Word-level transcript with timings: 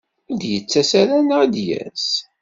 Ur 0.29 0.37
d-yettas 0.41 0.91
ara 1.01 1.17
neɣ 1.19 1.39
ad 1.45 1.51
d-yas? 1.55 2.07